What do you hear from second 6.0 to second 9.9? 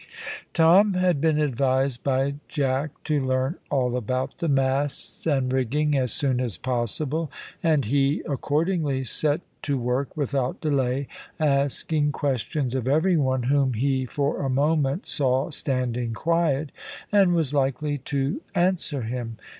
soon as possible, and he accordingly set to